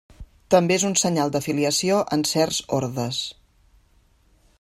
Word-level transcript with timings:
També 0.53 0.75
és 0.77 0.85
un 0.87 0.95
senyal 1.01 1.33
d'afiliació 1.35 1.99
en 2.17 2.25
certs 2.31 2.63
ordes. 2.81 3.21